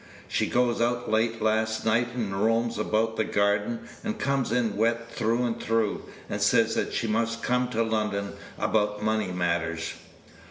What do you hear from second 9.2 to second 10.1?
matters.